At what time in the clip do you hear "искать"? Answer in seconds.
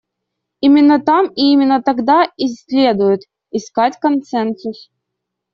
3.51-3.99